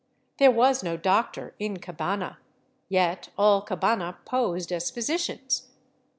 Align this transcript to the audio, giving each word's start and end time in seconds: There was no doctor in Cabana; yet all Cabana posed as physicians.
There 0.39 0.49
was 0.49 0.81
no 0.81 0.97
doctor 0.97 1.53
in 1.59 1.77
Cabana; 1.77 2.39
yet 2.89 3.29
all 3.37 3.61
Cabana 3.61 4.17
posed 4.25 4.71
as 4.71 4.89
physicians. 4.89 5.67